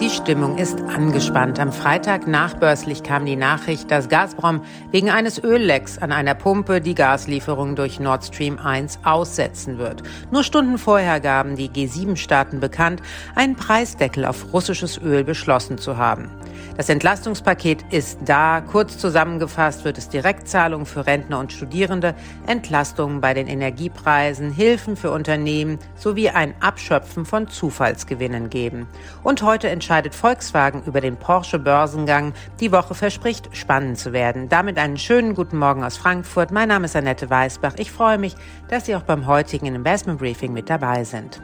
Die 0.00 0.10
Stimmung 0.10 0.58
ist 0.58 0.80
angespannt. 0.82 1.60
Am 1.60 1.70
Freitag 1.72 2.26
nachbörslich 2.26 3.04
kam 3.04 3.24
die 3.24 3.36
Nachricht, 3.36 3.90
dass 3.92 4.08
Gazprom 4.08 4.62
wegen 4.90 5.08
eines 5.08 5.42
Öllecks 5.42 5.98
an 5.98 6.10
einer 6.10 6.34
Pumpe 6.34 6.80
die 6.80 6.96
Gaslieferung 6.96 7.76
durch 7.76 8.00
Nord 8.00 8.24
Stream 8.24 8.58
1 8.58 8.98
aussetzen 9.04 9.78
wird. 9.78 10.02
Nur 10.32 10.42
Stunden 10.42 10.78
vorher 10.78 11.20
gaben 11.20 11.54
die 11.54 11.70
G7-Staaten 11.70 12.58
bekannt, 12.58 13.02
einen 13.36 13.54
Preisdeckel 13.54 14.24
auf 14.24 14.52
russisches 14.52 14.98
Öl 15.00 15.22
beschlossen 15.22 15.78
zu 15.78 15.96
haben. 15.96 16.28
Das 16.76 16.88
Entlastungspaket 16.88 17.84
ist 17.92 18.18
da. 18.24 18.60
Kurz 18.60 18.98
zusammengefasst 18.98 19.84
wird 19.84 19.96
es 19.96 20.08
Direktzahlungen 20.08 20.86
für 20.86 21.06
Rentner 21.06 21.38
und 21.38 21.52
Studierende, 21.52 22.16
Entlastungen 22.48 23.20
bei 23.20 23.32
den 23.32 23.46
Energiepreisen, 23.46 24.50
Hilfen 24.50 24.96
für 24.96 25.12
Unternehmen 25.12 25.78
sowie 25.94 26.30
ein 26.30 26.52
Abschöpfen 26.60 27.26
von 27.26 27.48
Zufallsgewinnen 27.48 28.50
geben. 28.50 28.88
Und 29.22 29.42
heute 29.42 29.68
entscheidet 29.84 30.14
Volkswagen 30.14 30.82
über 30.86 31.02
den 31.02 31.18
Porsche 31.18 31.58
Börsengang. 31.58 32.32
Die 32.58 32.72
Woche 32.72 32.94
verspricht 32.94 33.54
spannend 33.54 33.98
zu 33.98 34.14
werden. 34.14 34.48
Damit 34.48 34.78
einen 34.78 34.96
schönen 34.96 35.34
guten 35.34 35.58
Morgen 35.58 35.84
aus 35.84 35.98
Frankfurt. 35.98 36.52
Mein 36.52 36.68
Name 36.70 36.86
ist 36.86 36.96
Annette 36.96 37.28
Weißbach. 37.28 37.74
Ich 37.76 37.92
freue 37.92 38.16
mich, 38.16 38.34
dass 38.68 38.86
Sie 38.86 38.96
auch 38.96 39.02
beim 39.02 39.26
heutigen 39.26 39.66
Investment 39.66 40.20
Briefing 40.20 40.54
mit 40.54 40.70
dabei 40.70 41.04
sind. 41.04 41.42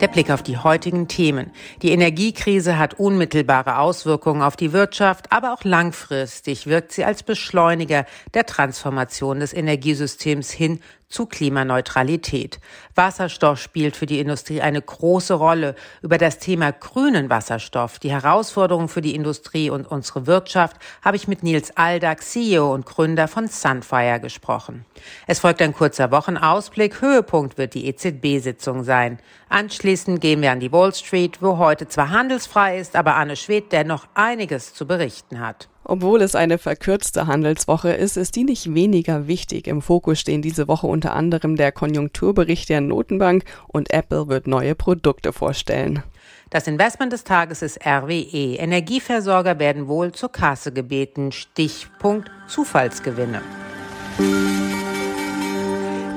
Der 0.00 0.08
Blick 0.08 0.30
auf 0.30 0.44
die 0.44 0.58
heutigen 0.58 1.08
Themen. 1.08 1.50
Die 1.82 1.90
Energiekrise 1.90 2.78
hat 2.78 2.94
unmittelbare 2.94 3.78
Auswirkungen 3.78 4.42
auf 4.42 4.56
die 4.56 4.72
Wirtschaft, 4.72 5.32
aber 5.32 5.52
auch 5.52 5.64
langfristig 5.64 6.68
wirkt 6.68 6.92
sie 6.92 7.04
als 7.04 7.24
Beschleuniger 7.24 8.06
der 8.32 8.46
Transformation 8.46 9.40
des 9.40 9.52
Energiesystems 9.52 10.52
hin 10.52 10.80
zu 11.10 11.26
Klimaneutralität. 11.26 12.60
Wasserstoff 12.94 13.60
spielt 13.60 13.96
für 13.96 14.06
die 14.06 14.20
Industrie 14.20 14.60
eine 14.60 14.80
große 14.80 15.34
Rolle. 15.34 15.74
Über 16.02 16.18
das 16.18 16.38
Thema 16.38 16.70
grünen 16.70 17.28
Wasserstoff, 17.28 17.98
die 17.98 18.12
Herausforderungen 18.12 18.88
für 18.88 19.00
die 19.00 19.16
Industrie 19.16 19.70
und 19.70 19.86
unsere 19.86 20.26
Wirtschaft, 20.28 20.76
habe 21.02 21.16
ich 21.16 21.26
mit 21.26 21.42
Nils 21.42 21.76
Aldag, 21.76 22.22
CEO 22.22 22.72
und 22.72 22.86
Gründer 22.86 23.26
von 23.26 23.48
Sunfire, 23.48 24.20
gesprochen. 24.20 24.84
Es 25.26 25.40
folgt 25.40 25.60
ein 25.62 25.74
kurzer 25.74 26.12
Wochenausblick. 26.12 27.00
Höhepunkt 27.00 27.58
wird 27.58 27.74
die 27.74 27.86
EZB-Sitzung 27.86 28.84
sein. 28.84 29.18
Anschließend 29.48 30.20
gehen 30.20 30.42
wir 30.42 30.52
an 30.52 30.60
die 30.60 30.72
Wall 30.72 30.94
Street, 30.94 31.42
wo 31.42 31.58
heute 31.58 31.88
zwar 31.88 32.10
handelsfrei 32.10 32.78
ist, 32.78 32.94
aber 32.94 33.16
Anne 33.16 33.34
Schwedt 33.34 33.72
dennoch 33.72 34.06
einiges 34.14 34.74
zu 34.74 34.86
berichten 34.86 35.40
hat. 35.40 35.69
Obwohl 35.90 36.22
es 36.22 36.36
eine 36.36 36.58
verkürzte 36.58 37.26
Handelswoche 37.26 37.90
ist, 37.90 38.16
ist 38.16 38.36
die 38.36 38.44
nicht 38.44 38.72
weniger 38.74 39.26
wichtig. 39.26 39.66
Im 39.66 39.82
Fokus 39.82 40.20
stehen 40.20 40.40
diese 40.40 40.68
Woche 40.68 40.86
unter 40.86 41.16
anderem 41.16 41.56
der 41.56 41.72
Konjunkturbericht 41.72 42.68
der 42.68 42.80
Notenbank 42.80 43.42
und 43.66 43.92
Apple 43.92 44.28
wird 44.28 44.46
neue 44.46 44.76
Produkte 44.76 45.32
vorstellen. 45.32 46.04
Das 46.48 46.68
Investment 46.68 47.12
des 47.12 47.24
Tages 47.24 47.62
ist 47.62 47.84
RWE. 47.84 48.54
Energieversorger 48.54 49.58
werden 49.58 49.88
wohl 49.88 50.12
zur 50.12 50.30
Kasse 50.30 50.70
gebeten. 50.70 51.32
Stichpunkt 51.32 52.30
Zufallsgewinne. 52.46 53.42